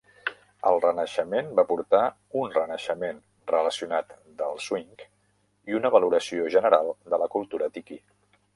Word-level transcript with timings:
El 0.67 0.79
renaixement 0.85 1.51
va 1.59 1.65
portar 1.71 1.99
un 2.43 2.55
renaixement 2.55 3.19
relacionat 3.53 4.17
del 4.41 4.59
swing 4.69 5.05
i 5.73 5.79
una 5.81 5.95
valoració 5.99 6.49
general 6.57 6.91
de 7.15 7.21
la 7.25 7.29
cultura 7.37 7.73
tiki. 7.79 8.03